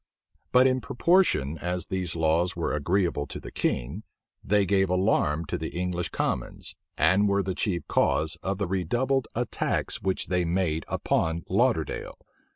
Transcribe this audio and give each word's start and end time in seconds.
But 0.51 0.65
in 0.65 0.81
proportion 0.81 1.59
as 1.59 1.85
these 1.85 2.15
laws 2.15 2.55
were 2.55 2.73
agreeable 2.73 3.27
to 3.27 3.39
the 3.39 3.51
king, 3.51 4.01
they 4.43 4.65
gave 4.65 4.89
alarm 4.89 5.45
to 5.45 5.59
the 5.59 5.77
English 5.79 6.09
commons, 6.09 6.73
and 6.97 7.29
were 7.29 7.43
the 7.43 7.53
chief 7.53 7.87
cause 7.87 8.35
of 8.41 8.57
the 8.57 8.65
redoubled 8.67 9.27
attacks 9.35 10.01
which 10.01 10.25
they 10.25 10.43
made 10.43 10.85
upon 10.87 11.43
Lauderdale. 11.47 12.17